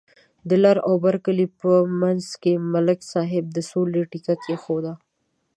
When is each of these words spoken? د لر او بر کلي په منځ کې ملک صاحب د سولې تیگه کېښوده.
د 0.49 0.51
لر 0.63 0.77
او 0.87 0.93
بر 1.05 1.15
کلي 1.25 1.47
په 1.59 1.71
منځ 2.01 2.25
کې 2.41 2.53
ملک 2.73 2.99
صاحب 3.13 3.45
د 3.51 3.57
سولې 3.71 4.01
تیگه 4.11 4.35
کېښوده. 4.43 4.93